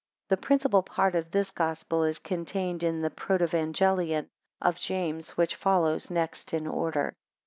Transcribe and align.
The 0.29 0.37
principal 0.37 0.81
part 0.81 1.13
of 1.13 1.29
this 1.29 1.51
Gospel 1.51 2.03
is 2.05 2.17
contained 2.17 2.81
in 2.81 3.03
the 3.03 3.11
Protevangelion 3.11 4.29
of 4.59 4.79
James 4.79 5.37
which 5.37 5.55
follows 5.55 6.09
next 6.09 6.55
in 6.55 6.65
order. 6.65 7.13